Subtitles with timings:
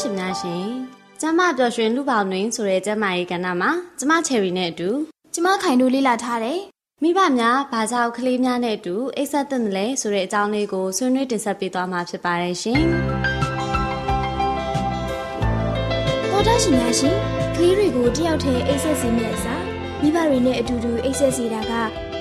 [0.00, 0.66] ရှင်များရှင်
[1.20, 4.90] ကျမပျော်ရွှင်လူပေါတွင်ဆိုတဲ့ကျမရေးကဏ္ဍမှာကျမချယ်ရီနဲ့အတူ
[5.34, 6.60] ကျမခိုင်တို့လေ့လာထားတယ်
[7.02, 12.82] မိဘများဘာကြောင့်ကလေးများနဲ့အတူအိတ်ဆက်တဲ့လဲဆိုတဲ့အကြောင်းလေးကိုဆွေးနွေးတင်ဆက်ပေးသွားမှာဖြစ်ပါတယ်ရှင်
[16.30, 17.16] တော်တာရှင်များရှင်
[17.54, 19.57] ကလေးတွေကိုတယောက်တည်းအိတ်ဆက်စီမယ့်အစား
[20.02, 21.72] မိဘတွေနဲ့အတူတူအိတ်ဆက်စီတာက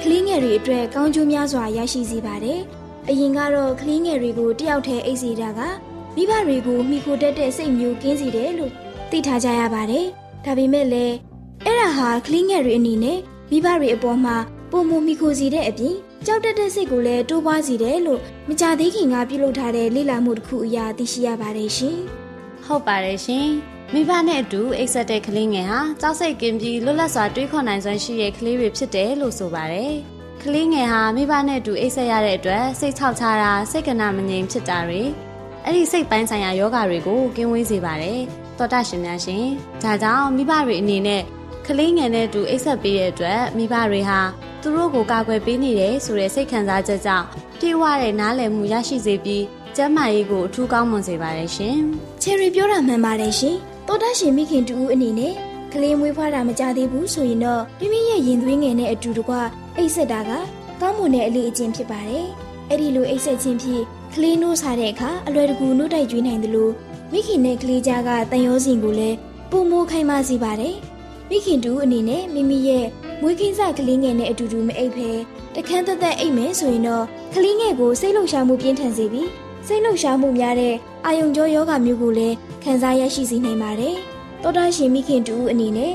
[0.02, 2.60] ကလေးငယ်တွေအတွက်ကောင်းကျိုးများစွာရရှိစေပါတယ်။
[3.10, 5.60] အရင်ကတော့ကလေးငယ်တွေကိုတယောက်တည်းအိတ်စီတာက
[6.16, 8.72] မိဘတွေကိုမိခိုတတ်တဲ့စိတ်မျိုးကင်းစေတယ်လို့
[9.12, 10.06] သိထားကြရပါတယ်။
[10.46, 11.16] ဒါပေမဲ့လည်း
[11.66, 13.20] အဲ့ဒါဟာကလေးငယ်တွေအနေနဲ့
[13.52, 14.36] မိဘတွေအပေါ်မှာ
[14.72, 15.96] ပုံမမိခိုစီတဲ့အပြင်
[16.26, 21.98] ကြောက်တတ်တဲ့စိတ်ကိုလည်းတိုးပွားစေတယ်လို့မကြသေးခင်ကပြုလုပ်ထားတဲ့လေ့လာမှုတစ်ခုအရာသိရှိရပါတယ်ရှင်။
[22.66, 23.50] ဟုတ်ပါတယ်ရှင်။
[23.94, 29.94] မိဘနဲ့အတူအိတ်ဆက်တဲ့ကလေးငယ်ဟာကြောက်စိတ်ကင်းပြီးလွတ်လပ်စွာတွေးခေါ်နိုင်စွမ်းရှိတဲ့ကလေးတွေဖြစ်တယ်လို့ဆိုပါတယ်။
[30.44, 35.02] ကလေးငယ်ဟာမိဘနဲ့အတူအိတ်ဆက်ရတဲ့အတွက်စိတ်ချောက်ချတာစိတ်ကနာမငြိမ်ဖြစ်တာတွေ
[35.64, 38.20] အဲ့ဒီစိတ်ပိုင်းဆိုင်ရာယောဂတွေကိုကင်းဝေးစေပါတယ်။
[38.58, 39.46] သောတာရှင်များရှင်
[39.84, 41.22] ဒါကြောင့်မိဘတွေအနေနဲ့
[41.68, 44.20] ကလေးငယ်နဲ့အတူအိတ်ဆက်ပေးတဲ့အတွက်မိဘတွေဟာ
[44.62, 47.26] သူတို့ကိုကာကွယ်ပေးနေတယ်ဆိုတဲ့စိတ်ခံစားချက်ကြောင့်
[47.60, 49.44] ပြေဝတဲ့နားလည်မှုရရှိစေပြီး
[49.76, 51.78] ကျန်းမာရေးကိုအထူးကောင်းမွန်စေပါတယ်ရှင်။
[52.22, 55.34] ချယ်ရီပြောတာမှန်ပါတယ်ရှင်။ တောတရှင်မိခင်တူဦးအနေနဲ့
[55.74, 59.34] ကလေးမွေးဖွားတာမကြသေးဘူးဆိုရင်တော့မိမိရဲ့ရင်သွေးငယ်နဲ့အတူတကွ
[59.78, 60.32] အိတ်ဆက်တာက
[60.82, 62.26] ကောင်းမွန်တဲ့အလေးအကျင့်ဖြစ်ပါတယ်။
[62.70, 63.84] အဲ့ဒီလိုအိတ်ဆက်ခြင်းဖြင့်
[64.14, 66.74] ကလေးနိုးစားတဲ့အခါအလွယ်တကူနိုးတိုက်ကျွေးနိုင်တယ်လို့
[67.12, 69.18] မိခင်နဲ့ကလေးကြားကတန်ရောစင်ကိုလည်း
[69.52, 70.76] ပုံမိုးခိုင်းပါစေပါတယ်။
[71.30, 72.86] မိခင်တူအနေနဲ့မိမိရဲ့
[73.22, 75.10] မွေးခင်းစကလေးငယ်နဲ့အတူတူမအိပ်ဖဲ
[75.56, 79.30] တခန်းသက်သက်အိပ်မယ်ဆိုရင်တော့ကလေးငယ်ကိုစိတ်လှုပ်ရှားမှုပြင်းထန်စေပြီး
[79.68, 83.96] စိတ်လှုပ်ရှားမှုများတဲ့အာယုံကြောယောဂမျိုးကိုလည်းခံစားရရှိစေနိုင်ပါတယ်။
[84.44, 85.94] တောတာရှင်မိခင်တူအနေနဲ့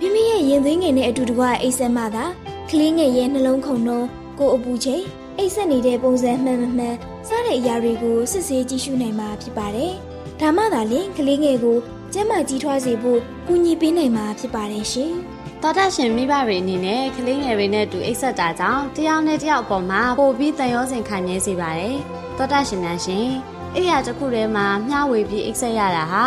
[0.00, 2.24] မိမိရဲ့ရင်သွေးငယ်နဲ့အတူတကွအိတ်ဆက်မှသာ
[2.70, 4.06] ကလေးငယ်ရဲ့နှလုံးခုန်နှုံး
[4.38, 5.02] ကိုအပူချိန်
[5.38, 6.96] အိတ်ဆက်နေတဲ့ပုံစံမှန်မှန်
[7.28, 9.92] စတဲ့အရာတွေကိုစစ်ဆေးကြည့်ရှုနိုင်မှာဖြစ်ပါတယ်။
[10.40, 11.78] ဒါမှသာလျှင်ကလေးငယ်ကို
[12.12, 15.12] ကျန်းမာကြီးထွားစေဖို့ကူညီပေးနိုင်မှာဖြစ်ပါတယ်ရှင်။
[15.62, 21.98] သောတာရှင်မိဘတွေအနေနဲ့ကလေးငယ်တွေနဲ့တူအိတ်ဆက်တာကြောင့်တယောက်နဲ့တယောက်အပေါ်မှာပိုပြီးတန်ရောစင်ခံနေစေပါတယ်။
[22.38, 23.28] သောတာရှင်များရှင်
[23.74, 26.24] အိယာတစ်ခုထဲမှာမျှဝေပြီးအိတ်ဆက်ရတာဟာ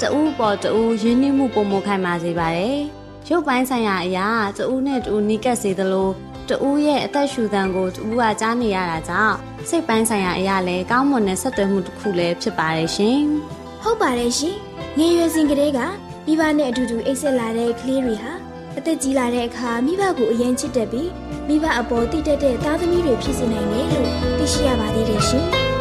[0.00, 2.78] တဦးပေါ်တဦးရင်းနှီးမှုပုံမခိုင်မာစေပါတယ်။
[3.28, 4.28] ရုပ်ပိုင်းဆိုင်ရာအရာ
[4.58, 6.08] တဦးနဲ့တဦးနီးကပ်စေသလို
[6.48, 9.36] တဦးရဲ့အသက်ရှူသံကိုတဦးကကြားနေရတာကြောင့်
[9.68, 13.20] စိတ်ပိုင်းဆိုင်ရာအရာလည်းကောင်းမွန်တဲ့ဆက်သွယ်မှုတစ်ခုလည်းဖြစ်ပါတယ်ရှင်။
[13.82, 14.56] ဟုတ်ပါတယ်ရှင်။
[14.98, 15.80] ငယ်ရွယ်စဉ်ကတည်းက
[16.26, 18.32] မိဘနဲ့အတူတူအိတ်ဆက်လာတဲ့ကလေးတွေဟာ
[18.78, 21.08] အသက်ကြီးလာတဲ့အခါမိဘကိုအရင်ချစ်တတ်ပြီး
[21.48, 24.08] မိဘအပေါ်တည်တတ်တဲ့သားသမီးတွေဖြစ်စေနိုင်တယ်လို့
[24.38, 25.46] သိရှိရပါသေးတယ်ရှင်။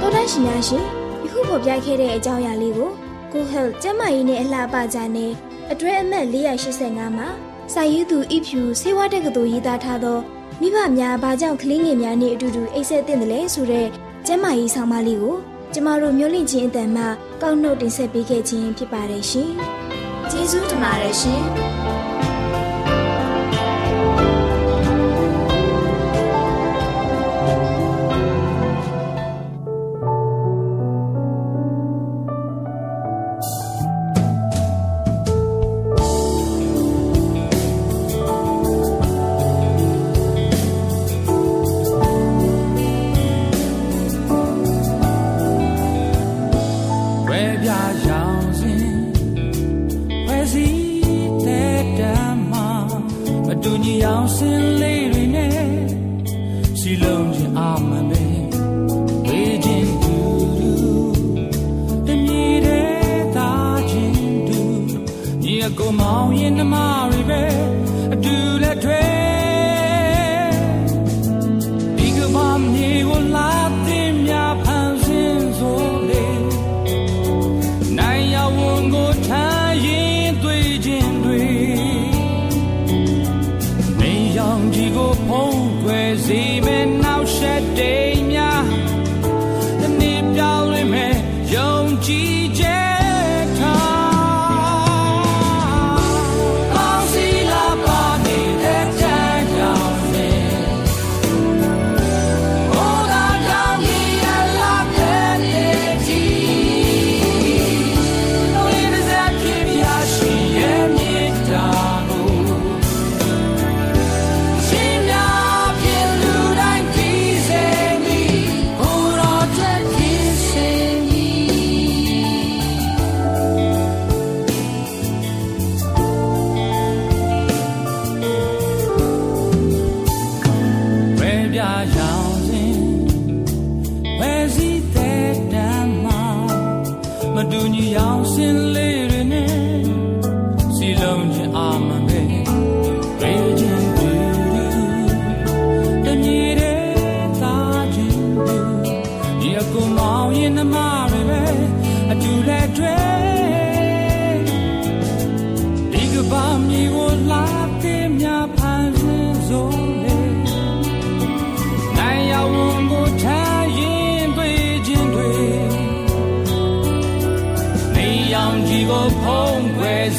[0.00, 0.84] တော်ရှင်များရှင်
[1.24, 2.90] ယခုဖော်ပြခဲ့တဲ့အကြောင်းအရာလေးကို
[3.32, 5.32] Go Health ကျန်းမာရေးနဲ့အလှပကြတဲ့
[5.72, 7.28] အတွဲအမှတ်485မှာ
[7.72, 10.18] စာရေးသူအဖြူဆေးဝါးတက္ကသိုလ်ရေးသားထားသော
[10.60, 13.86] မိဘများဘာကြောင့်ကလေးငယ်များနဲ့အတူတူအိတ်ဆက်တင်တယ်လဲဆိုတဲ့
[14.26, 15.36] ကျန်းမာရေးဆောင်မလေးကို
[15.72, 17.04] ကျမတို့မျိုးလင့်ချင်းအတန်မှ
[17.42, 19.50] ကောက်နှုတ်တင်ဆက်ပေးခဲ့ခြင်းဖြစ်ပါတယ်ရှင်။
[20.30, 21.44] ကျေးဇူးတင်ပါတယ်ရှင်။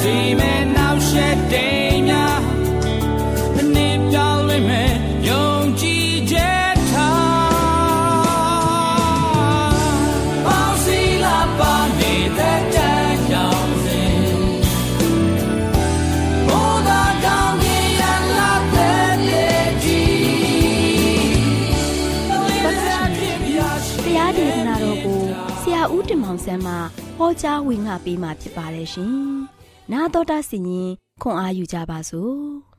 [0.01, 2.39] စေမဲ့နောက်ဆက်တိမ်များ
[3.55, 4.91] ဒီနေ့ပြောင်းလဲမဲ့
[5.27, 5.49] ယုံ
[5.79, 9.73] ကြည်ချက်ထား
[10.45, 14.33] ပေါင်းစီလာပါနေတဲ့တန်ကြောင်စင်
[16.57, 19.43] Oh, da down here, la pelle
[24.05, 25.21] တရားဒေသနာတော်ကို
[25.61, 26.73] ဆရာဦးတင်မောင်ဆန်းမှ
[27.17, 29.15] ဟောကြားဝင်ငါပေးมาဖြစ်ပါတယ်ရှင်။
[29.93, 30.89] 나တော်တာစီရင်
[31.21, 32.35] ခွန်အားယူကြပါစို့။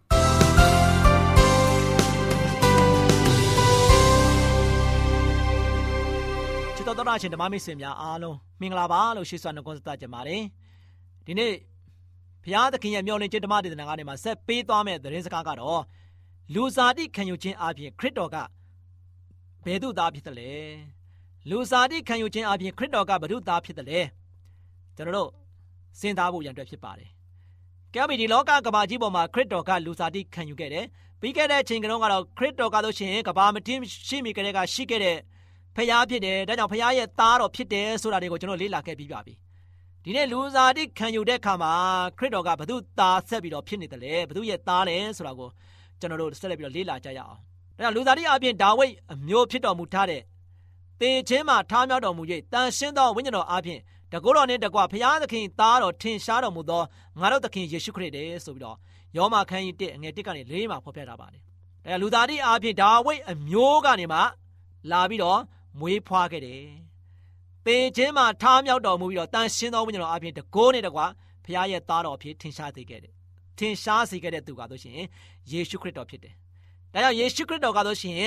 [6.77, 10.43] ချစ်တော်တော်ရှင်ဓမ္မမိတ်ဆွေများအားလုံးမင်္ဂလာပါလို့ရှိစွာနှုတ်ဆက်ကြပါတယ်
[11.27, 11.53] ဒီနေ့
[12.43, 15.83] ဘုရားသခင်ရဲ့မျှော်လင့်ခြင်းဓမ္မဒေသနာကနေမှာဆက်ပေးသွားမယ့်သတင်းစကားကတော့
[16.55, 18.37] လူစားတိခံယူခြင်းအပြင်ခရစ်တော်က
[19.65, 20.53] ဘယ်သူသားဖြစ်တယ်လဲ
[21.51, 24.01] လူစားတိခံယူခြင်းအပြင်ခရစ်တော်ကဘယ်သူသားဖြစ်တယ်လဲ
[24.97, 25.31] ကျွန်တော်တို့
[26.01, 27.11] စဉ်းစားဖို့ရန်အတွက်ဖြစ်ပါတယ်
[27.95, 30.87] ကဲပြီဒီလောကကဘာကြီးပေါ်မှာခရစ်တော်ကလူစားတိခံယူခဲ့တယ်
[31.21, 32.01] ပြီးခဲ့တဲ့အချိန်ကတော့
[32.39, 35.17] ခရစ်တော်ကလို့ရှိရင်ကဘာမတင်ရှိမိကြတဲ့ကရှိခဲ့တဲ့
[35.77, 39.35] ဖျားဖြစ်တယ်ဒါကြောင့်ဖျားရဲ့သားတော်ဖြစ်တယ်ဆိုတာတွေကိုကျွန်တော်လေ့လာခဲ့ပြီးပါပြီ
[40.05, 41.73] ဒီနေ့လူစားတိခံယူတဲ့အခါမှာ
[42.19, 45.49] ခရစ်တော်ကဘု து သားဆက်ပြီးတော့ဖြစ်နေတယ်လေဘု து ရဲ့သားလဲဆိုတာကို
[46.01, 47.39] ကျွန်တော်တို့ဆက်လက်ပြီးတော့လေ့လာကြရအောင်
[47.77, 50.23] ဒါကြောင့်လူစားတိအပြင်ဒါဝိဒ်အမျိုးဖြစ်တော်မူထားတဲ့
[51.01, 52.23] တေချင်းမှာထားမြောက်တော်မူ၍
[52.53, 53.81] တန်ရှင်းသောဝိညာဉ်တော်အပြင်
[54.13, 56.83] တကောတော်နှင့်တကွဖျားသခင်သားတော်ထင်ရှားတော်မူသော
[57.21, 58.77] ငါတို့သခင်ယေရှုခရစ်တည်းဆိုပြီးတော့
[59.17, 61.49] ယောမခန်းကြီး1အငယ်1ကနေ4မှာဖော်ပြထားပါတယ်ဒါ
[61.85, 64.21] ကြောင့်လူသားတိအပြင်ဒါဝိဒ်အမျိုးကနေမှ
[64.91, 65.41] လာပြီးတော့
[65.81, 66.65] မွေးဖွားခဲ့တယ်။
[67.65, 71.07] ပေချင်းမှာထားမြောက်တော်မူပြီးတော့တန်ရှင်းသောဝိညာဉ်တော်အပြင်တကိုးနဲ့တကွာ
[71.45, 73.13] ဖခင်ရဲ့သားတော်အဖြစ်ထင်ရှားစေခဲ့တယ်။
[73.59, 74.95] ထင်ရှားစေခဲ့တဲ့သူကဆိုရှင်
[75.51, 76.35] ယေရှုခရစ်တော်ဖြစ်တယ်။
[76.93, 78.23] ဒါကြောင့်ယေရှုခရစ်တော်ကဆိုရှင်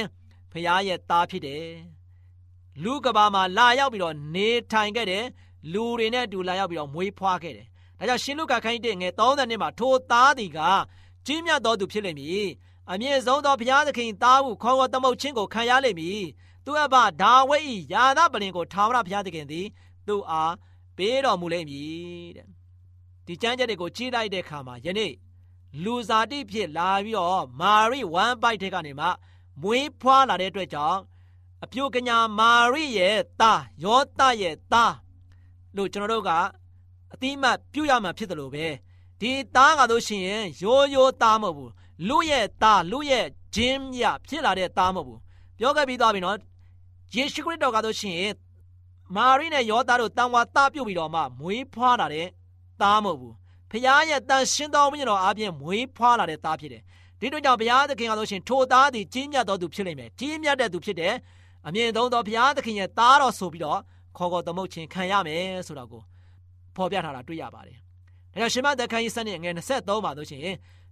[0.51, 1.65] ဖခင်ရဲ့သားဖြစ်တယ်။
[2.83, 5.25] လူကဘာမှာလာရောက်ပြီးတော့နေထိုင်ခဲ့တယ်။
[5.73, 7.67] လူတွေနဲ့အတူလာရောက်ပြီးတော့မွေးဖွားခဲ့တယ်။
[7.99, 10.59] ဒါကြောင့်ရှင်လုကာခိုင်းတဲ့ငယ်30နှစ်မှာထိုသားသည်က
[11.25, 12.47] ကြီးမြတ်သောသူဖြစ်လိမ့်မည်။
[12.91, 16.21] အမြင့်ဆုံးသောဘုရားသခင်သားဟုခေါ်ဝေါ်သမုတ်ခြင်းကိုခံရလိမ့်မည်။
[16.65, 19.65] သူအဘဒါဝိဒ်၏ယာသပလင်ကိုထာဝရဘုရားသခင်သည်
[20.07, 20.53] သူ့အား
[20.97, 22.47] ပေးတော်မူလိမ့်မည်တဲ့။
[23.25, 25.13] ဒီကျမ်းချက်တွေကိုကြီးလိုက်တဲ့အခါမှာယနေ့
[25.83, 29.07] လူစားတိဖြစ်လာပြီးတော့မာရိဝမ်ပိုက်တဲ့ကနေမှ
[29.61, 30.99] မွေးဖွားလာတဲ့အတွက်ကြောင့်
[31.63, 34.95] အပြိုကညာမာရိရဲ့သားယောသရဲ့သား
[35.75, 36.31] လို့ကျွန်တော်တို့က
[37.13, 38.65] အတိမတ်ပြုရမှာဖြစ်တယ်လို့ပဲ
[39.21, 41.71] ဒီသားကလို့ရှိရင်ရိုးရိုးသားမဟုတ်ဘူး
[42.07, 43.25] လူရဲ့သားလူရဲ့
[43.55, 45.19] ဂျင်းမြဖြစ်လာတဲ့သားမဟုတ်ဘူး
[45.57, 46.37] ပြောခဲ့ပြီးသွားပြီနော်
[47.15, 48.33] ယေရှုခရစ်တော်ကလို့ရှိရင်
[49.15, 52.27] မာရိနဲ့ယောသားတို့တန်ဝါသားပြုတ်ပြီးတော့မှမွေးဖွားလာတဲ့
[52.81, 53.35] သားမဟုတ်ဘူး
[53.71, 56.83] ဖခင်ရဲ့တန်ရှင်းသောဝိညာဉ်တော်အပြင်မွေးဖွားလာတဲ့သားဖြစ်တယ်
[57.19, 61.13] ဒီတို့ကြောင့်ဘုရားသခင်ကလို့ရှိရင်ထိုသားသည်ကြီးမြတ်သောသူဖြစ်လိမ့်မယ်ကြီးမြတ်တဲ့သူဖြစ်တယ်
[61.69, 63.79] အမြင့်ဆုံးသောဘုရားသခင်ရဲ့သားတော်ဆိုပြီးတော့
[64.17, 66.01] ခေါ်ခေါ်သမုတ်ခြင်းခံရမယ်ဆိုတာကို
[66.75, 67.77] ဖော်ပြထားတာတွေ့ရပါတယ်။
[68.33, 70.41] ဒါကြောင့်ရှင်မသက်ခန်းကြီးစနစ်ငယ်23မှာဆိုရှင်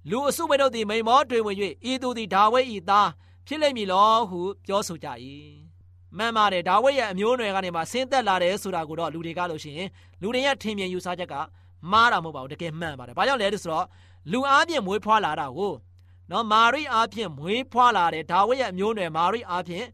[0.10, 1.57] လူအစုဝေတို့သည်မိန်မောတွေဝင်၍
[1.91, 3.10] ဤသူသည်ဒါဝိဒ်၏သား
[3.48, 5.07] ဖဖြစ်လိမ့်မည်လောဟုပြောဆိုကြ၏
[6.17, 9.89] မှန်ပါတယ်ဒါဝိဒ်ရဲ့အမျိုးအနွယ်ကနေမှဆင်းသက်လာတယ်ဆိုတာကိုတော့လူတွေကလို့ရှိရင်
[10.22, 11.36] လူတွေရဲ့ထင်မြင်ယူဆချက်က
[11.91, 13.86] မှားတာမဟုတ်ပါဘူးတကယ်မှန်ပါတယ်ဘာကြောင့်လဲဆိုတော့
[14.31, 15.74] လူအားဖြင့်မွေးဖွားလာတာကို
[16.31, 19.86] နော်မာရိအားဖြင့်မွေးဖွားလာတယ်ဒါဝိဒ်ရဲ့အမျိုးအနွယ်မာရိအားဖြင့်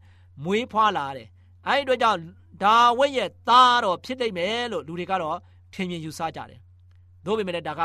[0.44, 1.28] မွေးဖွားလာတယ်
[1.68, 2.20] အဲဒီအတွက်ကြောင့်
[2.62, 5.38] ဒါဝိဒ်ရဲ့သားတော်ဖြစ်နိုင်မယ်လို့လူတွေကတော့
[5.72, 6.60] ထင်မြင်ယူဆကြတယ်။
[7.24, 7.82] သို့ပေမဲ့ဒါက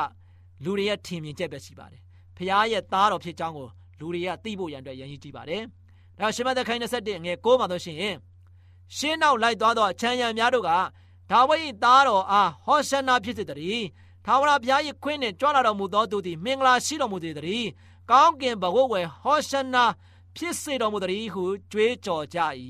[0.63, 2.01] လူတွေရဲ့ထင်မြင်ချက်ပဲရှိပါတယ်။
[2.35, 3.67] ဖခင်ရဲ့သားတော်ဖြစ်ကြောင်းကို
[3.99, 5.61] လူတွေကသိဖို့ရန်အတွက်ရည်ရည်ကြည့်ပါတယ်။
[6.19, 7.97] ဒါရှမသက်ခိုင်း21ငယ်6မှာတော့ရှင်
[8.97, 10.71] ရှင်းနောက်လိုက်သွားသောအချမ်းရံများတို့က
[11.31, 13.85] ဒါဝိဒ်၏သားတော်အားဟောရှနာဖြစ်စေတည်း။
[14.25, 17.67] ထာဝရဘုရား၏ခွင့်နှင့်ကြွလာတော်မူသောသူသည်မင်္ဂလာရှိတော်မူစေတည်း။
[18.11, 19.83] ကောင်းကင်ဘဝဝယ်ဟောရှနာ
[20.41, 22.39] ဖြစ်စေတော်မူတည်းဟုကြွေးကြော်ကြ၏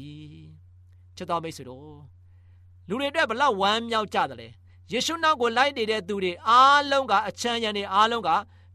[1.16, 1.98] ။ချစ်တော်မိတ်ဆွေတို့
[2.88, 4.48] လူတွေအတွက်ဘလောက်ဝမ်းမြောက်ကြတယ်လဲ
[4.92, 8.30] ယေရှုနောက်ကိုလိုက်နေတဲ့သူတွေအားလုံးကအချမ်းရံတွေအားလုံးက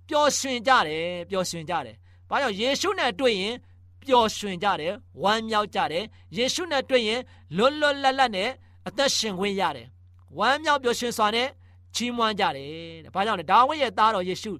[0.09, 1.97] ပျော်ရွှင်ကြတယ်ပျော်ရွှင်ကြတယ်။
[2.31, 3.55] ဘာကြောင့်ယေရှုနဲ့တွေ့ရင်
[4.03, 6.05] ပျော်ရွှင်ကြတယ်ဝမ်းမြောက်ကြတယ်
[6.37, 7.21] ယေရှုနဲ့တွေ့ရင်
[7.57, 8.51] လွတ်လွတ်လပ်လပ်နဲ့
[8.87, 9.87] အသက်ရှင်ခွင့်ရတယ်။
[10.39, 11.49] ဝမ်းမြောက်ပျော်ရွှင်စွာနဲ့
[11.95, 12.71] ချီးမွမ်းကြတယ်
[13.05, 14.53] တဲ့။ဘာကြောင့်လဲဒါဝိဒ်ရဲ့သားတော်ယေရှု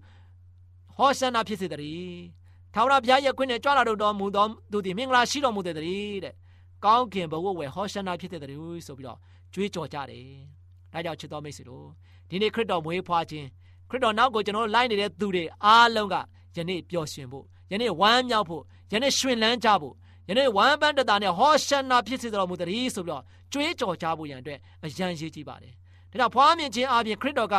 [0.97, 2.19] ဟောဆန္ဒဖြစ်စေတည်း။
[2.75, 6.35] ထာဝရဘုရားရဲ့ခွင့်နဲ့ကြွလာတော်မူသောသူသည်မင်္ဂလာရှိတော်မူတဲ့တည်းတဲ့။
[6.85, 9.19] ကောင်းကင်ဘဝဝယ်ဟောဆန္ဒဖြစ်တဲ့တည်းဆိုပြီးတော့
[9.55, 10.27] ကြွေးကြော်ကြတယ်။
[10.93, 11.87] ဒါကြောင့်ချစ်တော်မိတ်ဆွေတို့
[12.29, 13.47] ဒီနေ့ခရစ်တော်မွေးဖွားခြင်း
[13.91, 16.15] ခရစ်တော်နောက်ကိုကျွန်တော်တို့လိုက်နေတဲ့သူတွေအားလုံးက
[16.57, 18.63] ယနေ့ပျော်ရွှင်ဖို့ယနေ့ဝမ်းမြောက်ဖို့
[18.93, 19.95] ယနေ့ရွှင်လန်းကြဖို့
[20.29, 25.73] ယနေ့ဝမ်းပန်းတတာနဲ့ဟောရှနာဖြစ်စေတော်မူတည်းဆိုပြီးတော့ကြွေးကြော်ကြဖို့ရန်အတွက်အရန်ရေးကြည့်ပါတယ်။
[26.11, 27.57] ဒါကြောင့်ဖွားမြင်ခြင်းအပြင်ခရစ်တော်က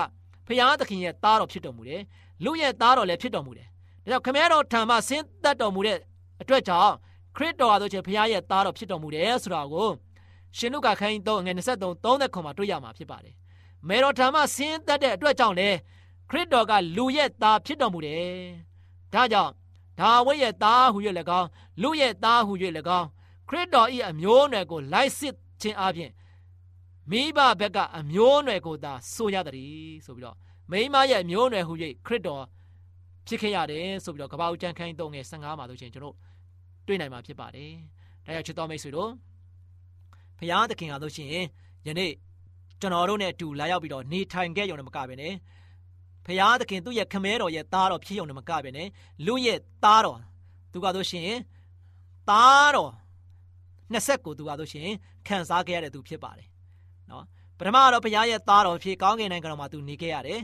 [0.48, 2.02] ဖခင်သခင်ရဲ့သားတော်ဖြစ်တော်မူတယ်။
[2.44, 3.68] လူရဲ့သားတော်လည်းဖြစ်တော်မူတယ်။
[4.08, 6.00] ဒါကြောင့်ခမဲတော်ထံမှဆင်းသက်တော်မူတဲ့
[6.42, 6.94] အတွက်ကြောင့်
[7.36, 9.90] ခရစ်တော်ဟာဆိုချင်ဖခင်ရဲ့သားတော်ဖြစ်တော်မူတယ်ဆိုတာကို
[10.58, 13.36] ရှင်လုကာခန်းကြီး3ငွေ23 30ခွန်မှာတွေ့ရမှာဖြစ်ပါတယ်။
[13.88, 15.70] မေတော်ထံမှဆင်းသက်တဲ့အတွက်ကြောင့်လေ
[16.30, 18.26] ခရစ်တော်ကလူရဲ့သားဖြစ်တော်မူတယ်။
[19.14, 19.52] ဒါကြောင့်
[20.00, 20.98] ဒါဝိဒ်ရဲ့သားဟူ၍၎
[21.40, 21.48] င်း
[21.82, 22.54] လူရဲ့သားဟူ၍၎
[23.00, 23.08] င်း
[23.50, 26.12] ခရစ်တော်၏အမျိုးအနွယ်ကိုလိုက်စစ်ခြင်းအပြင်
[27.10, 30.38] မိဘဘက်ကအမျိုးအနွယ်ကိုသာဆိုရသည်ဆိုပြီးတော့
[30.72, 31.74] မိမရဲ့အမျိုးအနွယ်ဟူ၍
[32.06, 32.44] ခရစ်တော်
[33.28, 36.16] ဖြစ်ခဲ့ရတယ်ဆိုပြီးတော့ကပ္ပဦးကျမ်းခန်း3ငယ်15မှာဆိုရှင်ကျွန်တော်
[36.88, 37.72] တွေ့နိုင်မှာဖြစ်ပါတယ်။
[38.26, 39.10] ဒါကြောင့်ချစ်တော်မိတ်ဆွေတို့
[40.40, 41.46] ဖရာသခင်ဟာလို့ရှိရင်
[41.88, 42.12] ယနေ့
[42.82, 45.34] ကျွန်တော်တို့နဲ့အတူလာရောက်ပြီးတော့နေထိုင်ခဲ့ရုံနဲ့မကဘဲနဲ့
[46.26, 48.88] ဖရာသခင်သူ့ရဲ့ခမဲတော်ရဲ့သားတော်ဖြစ်ရုံနဲ့မကဘဲနဲ့
[49.26, 50.20] လူရဲ့သားတော်
[50.74, 51.30] သူကဆိုရှင်
[52.30, 52.92] သားတော်
[53.92, 54.90] နှစ်ဆက်ကိုသူကဆိုရှင်
[55.28, 56.48] ခံစားခဲ့ရတဲ့သူဖြစ်ပါတယ်
[57.10, 57.24] နော်
[57.58, 60.40] ပထမတော့ဘုရားရဲ့သားတော်ဖြစ်ကောင်းကင်နိုင်ငံတော်မှာသူနေခဲ့ရတယ်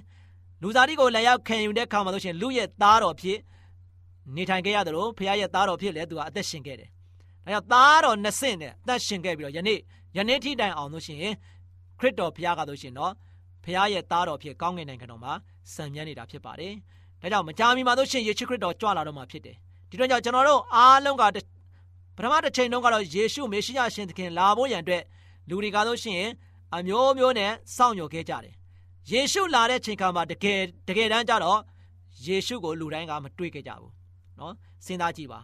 [0.61, 3.39] လူသားတိကိုလည်းရောက်ခံယူတဲ့ခါမှာဆိုရှင်လူရဲ့သားတော်ဖြစ်
[4.35, 6.89] နေထိုင်ခဲ့ရတယ်လို့ဘုရားရဲ့သားတော်ဖြစ်လဲသူကအသက်ရှင်ခဲ့တယ်
[7.45, 9.79] ဒါကြောင့်သားတော်နှစ်ဆင့်နဲ့အသက်ရှင်ခဲ့ပြီးတော့ယနေ့
[10.17, 11.33] ယနေ့ထိတိုင်အောင်လို့ရှိရင်
[11.99, 13.11] ခရစ်တော်ဘုရားကဆိုရှင်တော့
[13.63, 15.33] ဘုရားရဲ့သားတော်ဖြစ်ကောင်းကင်နိုင်ငံတော်မှာ
[15.73, 16.73] စံမြန်းနေတာဖြစ်ပါတယ်
[17.21, 19.55] ဒါကြောင့်မကြာမီမှာဆိုရှင်ယေရှုခရစ်တော်ကြွလာတော့မှာဖြစ်တယ်
[19.89, 21.23] ဒီတော့ကြောင့်ကျွန်တော်တို့အားလုံးက
[22.17, 25.03] ပထမတစ်ချိန်တုန်းကတော့ယေရှုမေရှိယရှင်သခင်လာဖို့ရန်အတွက်
[25.49, 26.23] လူတွေကဆိုရှင်
[26.75, 28.53] အမျိုးမျိုးနဲ့စောင့်မျှော်ခဲ့ကြတယ်
[29.09, 31.59] ယေရှုလာတဲ့ချိန်ခါမှာတကယ်တကယ်တမ်းကျတော့
[32.25, 33.91] ယေရှုကိုလူတိုင်းကမတွေ့ခဲ့ကြဘူး
[34.39, 34.53] နော်
[34.85, 35.39] စဉ်းစားကြည့်ပါ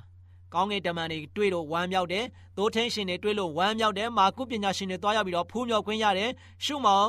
[0.53, 2.25] ကောင်းကင်တမန်တွေတွေ့လို့ဝမ်းမြောက်တယ်
[2.57, 6.29] သိုးထင်းရှင်တွေတွေ့လို့ဝမ်းမြောက်တယ်မာကုပညာရှင်တွေတွားရောက်ပြီးတော့ဖူးမြောက်ခွင့်ရတယ်
[6.65, 7.07] ရှုမောင်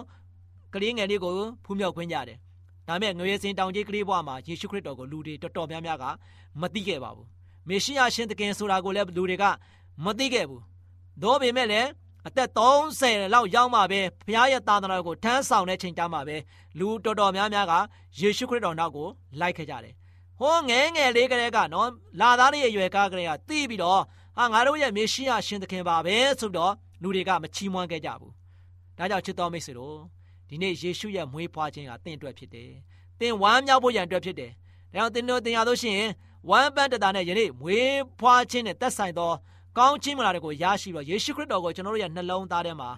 [0.75, 2.38] ကလေးငယ်လေးကိုဖူးမြောက်ခွင့်ရတယ်
[2.88, 6.05] ဒါပေမဲ့ငွေစင်တောင်ကြီးကလေးဘွားမှာယေရှုခရစ်တော်ကိုလူတွေတော်တော်များများက
[6.61, 7.28] မသိခဲ့ပါဘူး
[7.69, 9.45] မေရှိယရှင်သခင်ဆိုတာကိုလည်းလူတွေက
[10.05, 10.62] မသိခဲ့ဘူး
[11.23, 11.88] သို့ပေမဲ့လည်း
[12.27, 12.51] အသက်
[12.95, 16.37] 30လောက်ရောက်မှပဲဘုရားရဲ့သာသနာကိုထမ်းဆောင်တဲ့ချိန်တန်းမှာပဲ
[16.79, 17.75] လူတော်တော်များများက
[18.21, 19.09] ယေရှုခရစ်တော်နောက်ကို
[19.41, 19.95] လိုက်ခဲ့ကြတယ်
[20.39, 21.89] ဟောငဲငယ်လေးကလေးကနော်
[22.21, 24.01] လာသားရဲ့ရွယ်ကားကလေးကတီးပြီးတော့
[24.37, 26.73] ဟာငါတို့ရဲ့မေရှိယရှင်သခင်ပါပဲဆိုတော့
[27.03, 28.33] လူတွေကမချီးမွမ်းခဲ့ကြဘူး
[28.99, 29.97] ဒါကြောင့်ချစ်တော်မိတ်ဆွေတို့
[30.49, 32.71] ဒီနေ့ယေရှုရဲ့မွေးဖွားခြင်းကတင့်အတွက်ဖြစ်တယ်။
[33.21, 34.53] တင်ဝမ်းမြောက်ဖို့ရန်အတွက်ဖြစ်တယ်။
[34.95, 36.11] ဒါကြောင့်တင်တို့တင်ရလို့ရှိရင်
[36.51, 39.33] ဝမ်းပန်းတတာနဲ့ယနေ့မွေးဖွားခြင်းနဲ့သက်ဆိုင်သော
[39.78, 42.88] ကောင်းခြင်းမလားတွေကိုရရှိပြီးတော့ယေရှုခရစ်တော်ကိုကျွန်တော်တို့ရဲ့နှလုံးသားထဲမှာ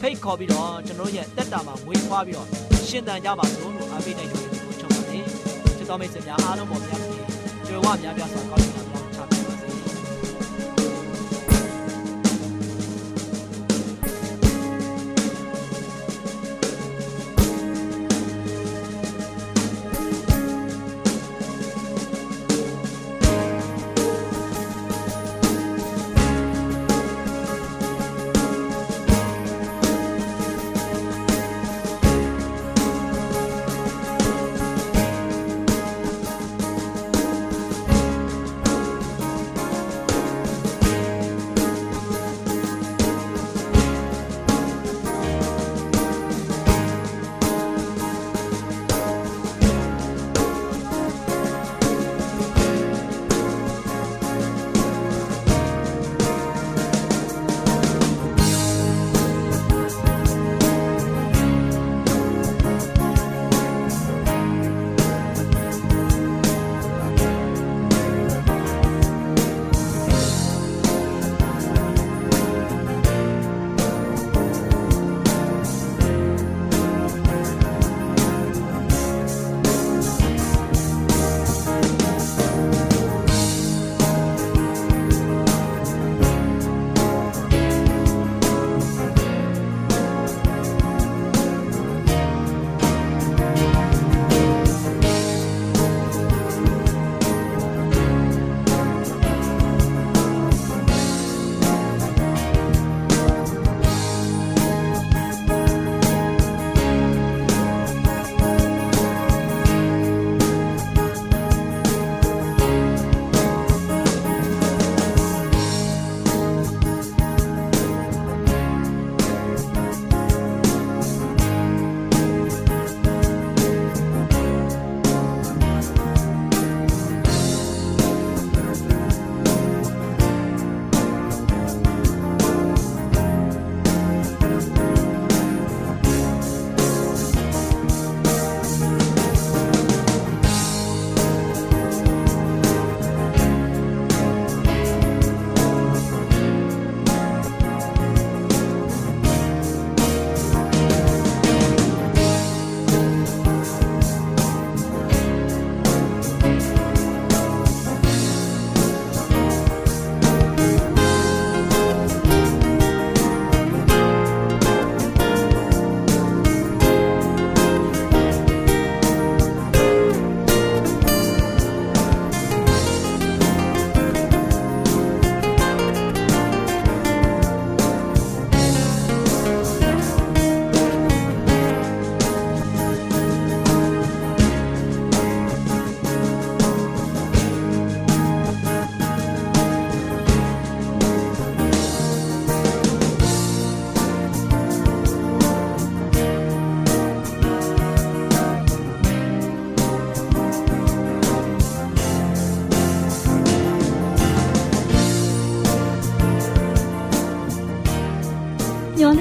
[0.00, 2.46] ဖိတ်ခေါ်ပြီးတော့ကျွန်တော်တို့ရဲ့တက်တာမှာမွေးဖွားပြီးတော့
[2.88, 5.24] ရှင်သန်ကြပါစို့လို့အားပေးနိုင်တယ်လို့ချုပ်ပါတယ်။
[5.76, 7.24] ချစ်တော်မိတ်ဆွေများအားလုံးပေါ်များပြီး
[7.66, 8.79] ကြွယ်ဝများပြားစွာကောင်းချီး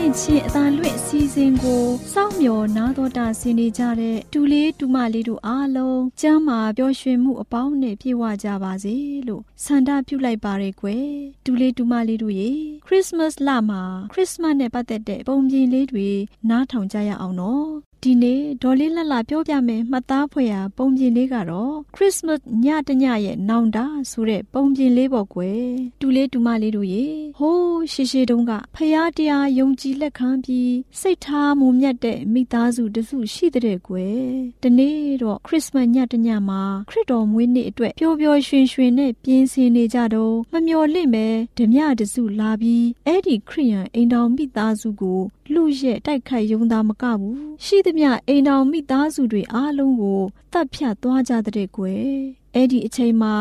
[0.09, 8.95] င့်ခြင်းအသာလွင့်အစီအစဉ်ကိုစောင့်မျှော်နားတော်တာဆင်နေကြတဲ့တူလေးတူမလေးတို့အားလုံးကျမ်းမာပျော်ရွှင်မှုအပေါင်းနဲ့ပြည့်ဝကြပါစေ
[9.27, 11.07] လို့ဆန္ဒပြုလိုက်ပါရယ်ကွယ်
[11.45, 12.51] တူလေးတူမလေးတို့ရေ
[12.85, 13.81] ခရစ်စမတ်လမှာ
[14.13, 16.09] ခရစ်စမတ်နဲ့ပတ်သက်တဲ့ပုံပြင်လေးတွေ
[16.49, 17.69] နားထောင်ကြရအောင်နော်
[18.03, 23.77] ဒီနေ့ဒေါ်လေးလှလှပြောပြမယ်မှတ်သားဖွယ်ရာပုံပြင်လေးကတော့ခရစ်စမတ်ညတညရဲ့နောင်တ
[24.11, 25.63] ဆိုတဲ့ပုံပြင်လေးပေါ့ကွယ်
[25.99, 27.05] တူလေးတူမလေးတို့ရေ
[27.37, 34.23] ဟိုးရှေရှေတုန်းကဖရာတရားယုံကြည်လက်ခံပြီးစိတ်ထားမှုမြတ်တဲ့မိသားစုတစုရှိတဲ့ကွယ်
[34.63, 45.21] ဒီနေ့တော့ခရစ်စမတ်ညတညမှာခရစ်တော်မွေးနေ့အတွက်ပျော်ပျော်ရွှင်ရွှင်နဲ့ပြင်းစင်နေကြတော့မမျော်လင့်ပဲဓမြတစုလာပြီးအဲ့ဒီခရိယန်အိမ်တော်မိသားစုကို
[45.53, 50.21] လူရဲ့တိုက်ခိုက်ယုံသားမကဘူးရှိသမျှအိမ်တော်မိသားစုတွေအားလုံးကို
[50.53, 52.09] တတ်ဖြတ်သွားကြတဲ့ကွယ်
[52.55, 53.35] အဲ့ဒီအချိန်မှာ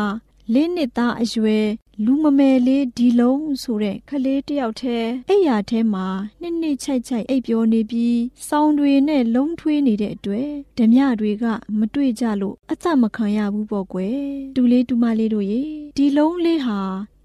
[0.53, 1.65] လင်းနှစ်သားအရွယ်
[2.05, 4.97] လူမမယ်လေးဒီလုံးဆိုတဲ့ခလေးတယောက်ထဲ
[5.29, 6.07] အိယာထဲမှာ
[6.41, 11.45] နှစ်နှစ်ချိုက်ချိုက်အိပ်ပျော်နေပြီးစောင်းတွေနဲ့လုံးထွေးနေတဲ့အတွက်ဓမြတွေက
[11.77, 14.19] မတွေ့ကြလို့အသက်မခံရဘူးပေါ့ကွယ်
[14.55, 15.63] တူလေးတူမလေးတို့ရေ
[15.97, 16.79] ဒီလုံးလေးဟာ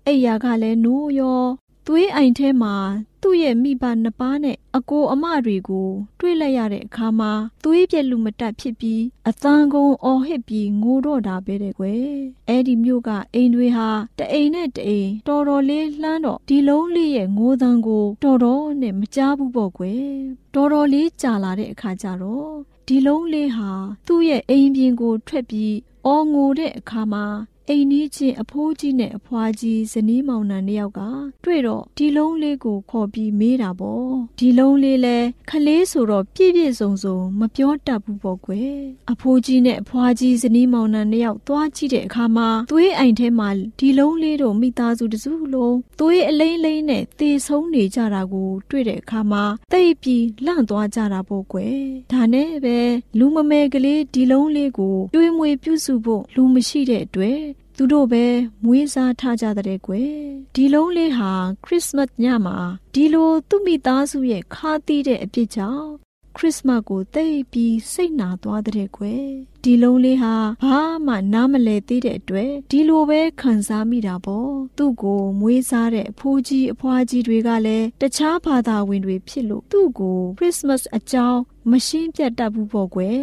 [0.06, 1.42] အိယာကလည်းနိုးရော
[1.86, 2.74] သွေးအိမ်ထဲမှာ
[3.22, 5.88] သူ့ရဲ့မိဘနှစ်ပါးနဲ့အကိုအမတွေကို
[6.20, 7.32] တွေ့လိုက်ရတဲ့အခါမှာ
[7.64, 12.08] သွေးပြက်လူမတက်ဖြစ်ပြီးအသံကုံအော်ဟစ်ပြီးငိုတော့တာပဲတဲ့ကွယ်
[12.48, 20.06] အဲ့ဒီမြို့ကအိမ်တွေဟာတအိမ်နဲ့တအိမ်တော်တော်လေးလှမ်းတော့ဒီလုံးလေးရဲ့ငိုသံကိုတော်တော်နဲ့မကြားဘူးပေါ့ကွယ်
[20.54, 22.52] တော်တော်လေးကြာလာတဲ့အခါကျတော့
[22.86, 23.70] ဒီလုံးလေးဟာ
[24.06, 25.74] သူ့ရဲ့အိမ်ပြင်ကိုထွက်ပြီး
[26.06, 27.26] အော်ငိုတဲ့အခါမှာ
[27.70, 31.00] အိမ်နီးချင်းအဖိုးကြီးနဲ့အဖွားကြီးဇနီးမောင်နှံနှစ်ယောက်က
[31.44, 35.16] တွေ့တော့ဒီလုံးလေးကိုခေါ်ပြီးမေးတာပေါ့ဒီလုံးလေးလဲ
[35.50, 38.77] ခလေးဆိုတော့ပြည့်ပြည့်စုံစုံမပြောတတ်ဘူးပေါ့ကွယ်
[39.12, 43.48] အဖိုးကြီးနဲ့အဖွားကြီးဇနီးမောင်နှံနှစ်ယောက်သွားကြည့်တဲ့အခါမှာသွေးအိမ်ထဲမှာ
[43.79, 51.79] ဒီလုံးလေးတို့မိသားစုတစုလုံးသွေးအလိမ့်လိမ့်နဲ့သေဆုံးနေကြတာကို တွေ့တဲ့အခါမှာတိတ်ပြီးလန့်သွားကြတာပေါ့ကွယ်
[52.12, 52.79] ဒါနဲ့ပဲ
[53.18, 57.40] လူမမယ်ကလေးဒီလုံးလေးကိုတွေးမွေပြုစုဖို့လူမရှိတဲ့အတွက်
[57.76, 58.24] သူတို့ပဲ
[58.64, 60.14] မွေးစားထားကြတဲ့ကွယ်
[60.54, 61.32] ဒီလုံးလေးဟာ
[61.64, 62.56] ခရစ်စမတ်ညမှာ
[62.94, 65.88] ဒီလိုသူ့မိသားစုရဲ့ခါသီးတဲ့အဖြစ်ကြောင့်
[66.37, 69.26] ခရစ်စမတ်ကိုသိပြီးစိတ်နာသွားတဲ့ကွယ်
[69.64, 70.34] ဒီလုံးလေးဟာ
[70.64, 83.22] ဘာမှနားမလည်သေးတဲ့အတွက်ဒီလိုပဲခံစားမိတာပေါ့သူ့ကိုမွေးစားတဲ့အဖိုးကြီးအဖွားကြီးတွေကလည်းတခြားဘာသာဝင်တွေဖြစ်လို့သူ့ကိုခရစ်စမတ်အကြောင်းမရှင်းပြတ်တတ်ဘူးပေါ့ကွယ်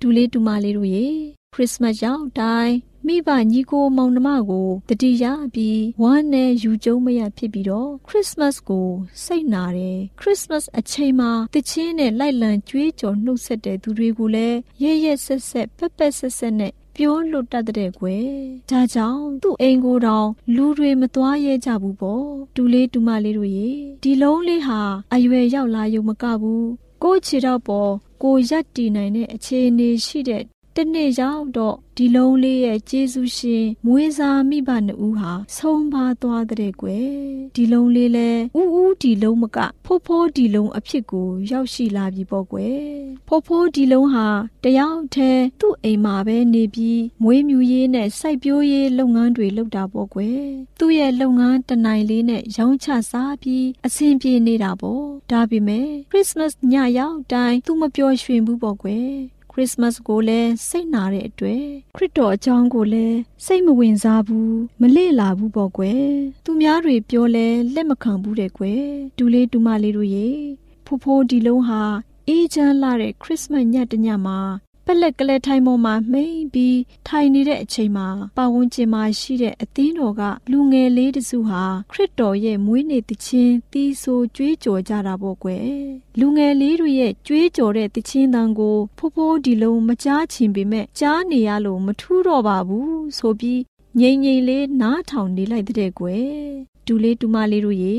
[0.00, 1.08] ဒူလေးဒူမလေးတို့ရေ
[1.54, 2.74] ခရစ်စမတ်ရောက်တိုင်း
[3.10, 8.88] မိဘညီကိုမောင်နှမကိုတတိယပြီးဝမ်းနဲ့ယူကျုံမရဖြစ်ပြီးတော့ခရစ်စမတ်ကို
[9.24, 18.26] စိတ်နာတယ်ခရစ်စမတ်အချိန်မှာတချင်းနဲ့လိုက်လံကြွေးကြော်နှုတ်ဆက်တဲ့သူတွေကိုလည်းရဲရဲဆက်ဆက်ပက်ပက်ဆက်ဆက်နဲ့ပြောလွတ်တတ်တဲ့ကွယ်
[18.70, 23.68] ဒါကြောင့်သူ့အိမ်ကိုယ်တော်လူတွေမသွားရဲကြဘူးပေါ့တူလေးတူမလေးတို့ရေ
[24.02, 24.80] ဒီလုံးလေးဟာ
[25.14, 26.68] အရွယ်ရောက်လာရုံမကဘူး
[27.02, 27.90] ကိုယ့်ခြေတော့ပေါ်
[28.22, 30.44] ကိုရက်တည်နိုင်တဲ့အခြေအနေရှိတဲ့
[30.76, 37.10] တနေ့ရောက်တော့ဒီလုံးလေးရဲ့ကျေးဇူးရှင်မွေးစားမိဘနှစ်ဦးဟာဆုံးပါသွားတဲ့ကွယ်
[37.56, 42.84] ဒီလုံးလေးလဲဥဥဒီလုံးမကဖိုးဖိုးဒီလုံးအဖြစ်ကိုရောက်ရှိလာပြီပေါ့ကွယ်
[43.28, 44.26] ဖိုးဖိုးဒီလုံးဟာ
[44.64, 50.42] တယောက်တည်းသူ့အိမ်မှာပဲနေပြီးမွေးမြူရေးနဲ့စိုက်ပျိုးရေးလုပ်ငန်းတွေလုပ်တာပေါ့ကွယ်
[50.78, 59.12] သူ့ရဲ့လုပ်ငန်းတနိုင်လေးနဲ့ရောင်းချစားပြီးအဆင်ပြေနေတာပေါ့ဒါပေမဲ့ခရစ်စမတ်ညရောက်တိုင်းသူမပျော်ရွှင်ဘူးပေါ့ကွယ်
[59.50, 61.64] ခရစ်စမတ်ကိုလည်းစိတ်နာတဲ့အတွက်
[61.96, 66.04] ခရစ်တော်အကြောင်းကိုလည်းစိတ်မဝင်စားဘူးမလေ့လာဘူးပေါ့ကွယ်
[66.44, 68.82] သူများတွေပြောလဲလက်မခံဘူးတဲ့ကွယ်
[69.18, 70.28] ဒူလေးဒူမလေးတို့ရေ
[70.86, 71.82] ဖိုးဖိုးဒီလုံးဟာ
[72.28, 74.38] အေးချမ်းလာတဲ့ခရစ်စမတ်ညတညမှာ
[74.90, 85.70] ပလက်ကလေးထိုင်ပေါ်မှာမိန်ပြီးထိုင်နေတဲ့အချိန်မှာပတ်ဝန်းကျင်မှာရှိတဲ့အသင်းတော်ကလူငယ်လေးတစုဟာခရစ်တော်ရဲ့မွေးနေ့တခြင်းတီးဆိုကြွေးကြော်ကြတာပေါ့ကွယ်
[86.18, 93.60] လူငယ်လေးတွေရဲ့ကြွေးကြော်တဲ့တခြင်းတန်ကိုဖိုးဖိုးဒီလုံးမကြားချင်ပေမဲ့ကြားနေရလို့မထူးတော့ပါဘူးဆိုပြီး
[93.98, 96.30] ငိမ့်ငိမ့်လေးနားထောင်နေလိုက်တဲ့ကွယ်
[96.86, 97.96] ဒူလေးဒူမလေးတို့ရေ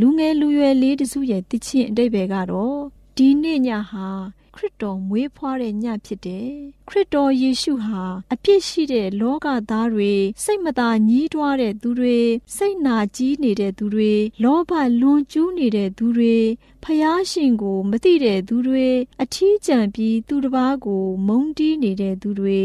[0.00, 2.78] လူငယ်လူရွယ်လေးတစုရဲ့တခြင်းအတိတ်ပဲကတော့
[3.16, 4.08] ဒီနေ့ညဟာ
[4.54, 6.50] ခရစ်တော်မွေးဖွားတဲ့ညဖြစ်တယ်။
[6.88, 10.12] ခရစ်တော်ယေရှုဟာအပြစ်ရှိတဲ့လောကသားတွေ
[10.44, 12.18] စိတ်မသာညှိတွားတဲ့သူတွေ
[12.56, 14.12] စိတ်နာကြီးနေတဲ့သူတွေ
[14.42, 16.36] လောဘလွန်ကျူးနေတဲ့သူတွေ
[16.84, 18.88] ဖျားရှင်ကိုမသိတဲ့သူတွေ
[19.22, 22.60] အထီးကျန်ပြီးသူတစ်ပါးကိုမုန်းတီးနေတဲ့သူတွေ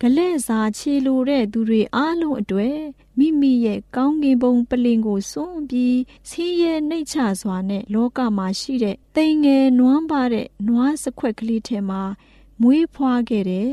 [0.00, 2.78] ဂလဲ့စာခြေလိုတဲ့သူတွေအားလုံးအတွေ့
[3.18, 12.02] မိမိရဲ့ကောင်းကင်ဘုံပလင်ကိုစွန့်ပြီးဆင်းရဲနှိတ်ချစွာနဲ့လောကမှာရှိတဲ့တိမ်ငယ်နွမ်းပါတဲ့နွားစခွက်ကလေးထဲမှာ
[12.62, 13.72] မွေးဖွားခဲ့တယ်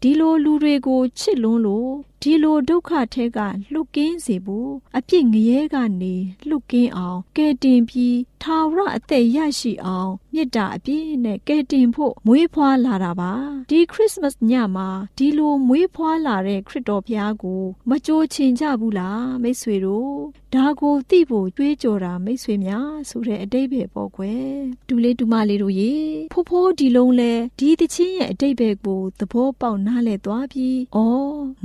[0.00, 1.90] ဒီလိုလူတွေကိုချစ်လွန်းလို့
[2.24, 3.38] ဒဒီလိုဒုက္ခထဲက
[3.72, 6.14] လွတ်ကင်းစေဖို့အပြစ်ငရဲကနေ
[6.48, 13.32] လွတ်ကင်းအောင်ကဲတင်ပြီးထာဝရအသက်ရရှိအောင်မေတ္တာအပြည့်နဲ့ကဲတင်ဖို့မွေးဖွားလာတာပါ
[13.70, 20.14] ဒီခရစ်စမတ်ညမှာဒီလိုမွေးဖွားလာတဲ့ခရစ်တော်ဘုရားကို မကြိုးချင်ကြဘူးလားမိတ်ဆွေတို့
[20.54, 24.48] ဒါကိုသိဖို့ကြွေးကြော်တာမိတ်ဆွေများဆိုတဲ့အတိတ်ပဲပေါ့ကွယ်
[24.88, 25.92] ဒူလေးဒူမလေးတို့ရေ
[26.32, 30.98] ဖိုးဖိုးဒီလုံးလဲဒီတချင်းရဲ့အတိတ်ပဲကိုသဘောပေါက်နားလဲသွားပြီးဩ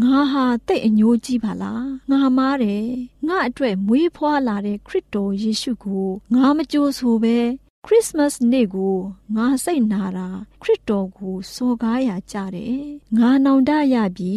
[0.02, 2.86] ငါဟာတိတ်အညိုးကြီးပါလားငါမားတယ်
[3.28, 7.38] ငါအတွက်မွေးဖွားလာတဲ့ခရစ်တော်ယေရှုကိုငါမကြိုးဆိုပဲ
[7.86, 8.96] ခရစ်စမတ်နေ့ကို
[9.36, 10.28] ငါစိတ်နာတာ
[10.62, 12.86] ခရစ်တော်ကိုစော်ကားရကြတယ်
[13.18, 14.36] ငါနောင်တရပြီ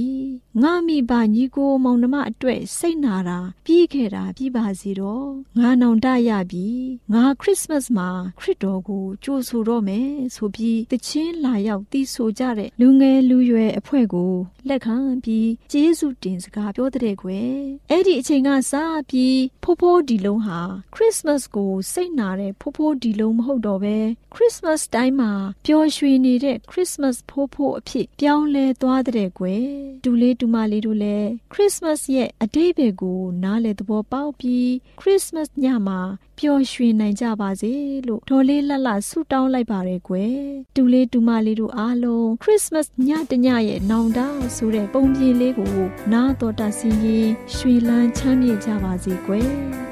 [0.63, 6.69] ငါမိဘညီကိုမောင်နှမအတွက်စိတ်နာတာပြီးခဲ့တာပြီးပါစီတော့ငါနောင်တရပြီ
[7.13, 8.09] ငါခရစ်စမတ်မှာ
[8.39, 14.33] ခရစ်တော်ကိုကြိုးဆိုတော့မယ်ဆိုပြီးတချင်းလာရောက်တီးဆိုကြတဲ့လူငယ်လူရွယ်အဖွဲ့ကို
[14.69, 17.57] လက်ခံပြီးကျေးဇူးတင်စကားပြောတဲ့ကွယ်
[17.91, 18.73] အဲ့ဒီအချိန်ကစ
[19.11, 20.61] ပြီးဖိုးဖိုးဒီလုံးဟာ
[20.95, 23.97] ခရစ်စမတ်ကိုစိတ်နာတဲ့ဖိုးဖိုးဒီလုံးမဟုတ်တော့ပဲ
[24.35, 25.31] ခရစ်စမတ်တိုင်းမှာ
[25.67, 29.65] ပျော်ရွှင်နေတဲ့ခရစ်စမတ်ဖိုးဖိုးအဖြစ်ပြောင်းလဲသွားတဲ့ကွယ်
[30.05, 34.71] ဒူလေးဒူမလေးတို့လည်းခရစ်စမတ်ရဲ့အတိတ်ဘယ်ကို နားလေသဘောပေါက်ပြီး
[35.01, 36.01] ခရစ်စမတ်ညမှာ
[36.39, 37.73] ပျော်ရွှင်နိုင်ကြပါစေ
[38.07, 40.35] လို့ဒေါ်လေးလှလှဆုတောင်းလိုက်ပါတယ်ကွယ်
[40.77, 44.21] ဒူလေးဒူမလေးတို့အားလုံးခရစ်စမတ်ညတညရဲ့နောင်တ
[44.57, 45.77] ဆိုတဲ့ပုံပြင်လေးကို
[46.13, 49.92] နားတော်တာစီရင်ရွှေလန်းချမ်းမြေ့ကြပါစေကွယ်